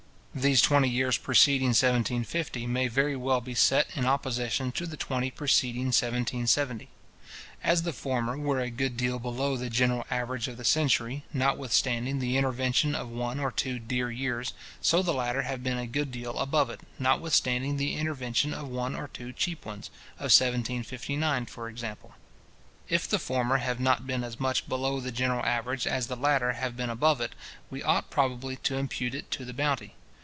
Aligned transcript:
These 0.33 0.61
twenty 0.61 0.87
years 0.87 1.17
preceding 1.17 1.67
1750 1.75 2.65
may 2.65 2.87
very 2.87 3.17
well 3.17 3.41
be 3.41 3.53
set 3.53 3.87
in 3.97 4.05
opposition 4.05 4.71
to 4.71 4.87
the 4.87 4.95
twenty 4.95 5.29
preceding 5.29 5.87
1770. 5.87 6.87
As 7.61 7.83
the 7.83 7.91
former 7.91 8.37
were 8.37 8.61
a 8.61 8.69
good 8.69 8.95
deal 8.95 9.19
below 9.19 9.57
the 9.57 9.69
general 9.69 10.07
average 10.09 10.47
of 10.47 10.55
the 10.55 10.63
century, 10.63 11.25
notwithstanding 11.33 12.19
the 12.19 12.37
intervention 12.37 12.95
of 12.95 13.09
one 13.09 13.41
or 13.41 13.51
two 13.51 13.77
dear 13.77 14.09
years; 14.09 14.53
so 14.79 15.01
the 15.01 15.13
latter 15.13 15.41
have 15.41 15.63
been 15.65 15.77
a 15.77 15.85
good 15.85 16.13
deal 16.13 16.39
above 16.39 16.69
it, 16.69 16.79
notwithstanding 16.97 17.75
the 17.75 17.95
intervention 17.97 18.53
of 18.53 18.69
one 18.69 18.95
or 18.95 19.09
two 19.09 19.33
cheap 19.33 19.65
ones, 19.65 19.89
of 20.15 20.31
1759, 20.31 21.45
for 21.47 21.67
example. 21.67 22.15
If 22.87 23.05
the 23.05 23.19
former 23.19 23.57
have 23.57 23.81
not 23.81 24.07
been 24.07 24.23
as 24.23 24.39
much 24.39 24.69
below 24.69 25.01
the 25.01 25.11
general 25.11 25.43
average 25.45 25.85
as 25.85 26.07
the 26.07 26.15
latter 26.15 26.53
have 26.53 26.77
been 26.77 26.89
above 26.89 27.19
it, 27.19 27.35
we 27.69 27.83
ought 27.83 28.09
probably 28.09 28.55
to 28.55 28.77
impute 28.77 29.13
it 29.13 29.29
to 29.31 29.43
the 29.43 29.53
bounty. 29.53 29.95